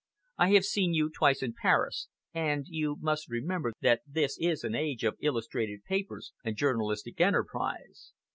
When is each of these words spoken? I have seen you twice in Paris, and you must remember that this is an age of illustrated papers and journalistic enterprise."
I 0.39 0.53
have 0.53 0.65
seen 0.65 0.95
you 0.95 1.11
twice 1.11 1.43
in 1.43 1.53
Paris, 1.53 2.07
and 2.33 2.65
you 2.67 2.97
must 3.01 3.29
remember 3.29 3.71
that 3.81 4.01
this 4.07 4.35
is 4.39 4.63
an 4.63 4.73
age 4.73 5.03
of 5.03 5.15
illustrated 5.21 5.83
papers 5.83 6.33
and 6.43 6.57
journalistic 6.57 7.21
enterprise." 7.21 8.11